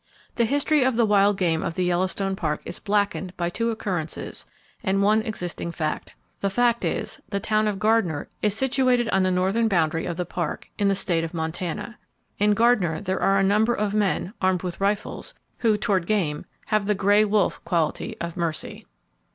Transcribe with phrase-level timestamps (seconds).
[0.33, 4.47] The history of the wild game of the Yellowstone Park is blackened by two occurrences,
[4.83, 6.15] and one existing fact.
[6.39, 10.25] The fact is: the town of Gardiner is situated on the northern boundary of the
[10.25, 11.99] Park, in the State of Montana.
[12.39, 16.87] In Gardiner there are a number of men, armed with rifles, who toward game have
[16.87, 18.87] the gray wolf quality of mercy.